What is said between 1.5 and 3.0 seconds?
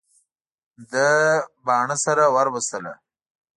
باڼه سره ور وستله.